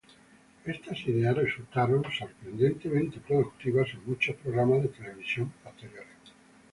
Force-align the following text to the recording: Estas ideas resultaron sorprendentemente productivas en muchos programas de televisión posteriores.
Estas 0.65 0.99
ideas 1.05 1.35
resultaron 1.35 2.03
sorprendentemente 2.11 3.19
productivas 3.19 3.89
en 3.93 4.03
muchos 4.09 4.35
programas 4.37 4.81
de 4.81 4.87
televisión 4.87 5.53
posteriores. 5.63 6.17